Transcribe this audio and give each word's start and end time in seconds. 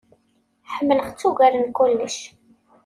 Ḥemleɣ-tt 0.73 1.27
ugar 1.29 1.53
n 1.57 1.65
kullec. 1.77 2.17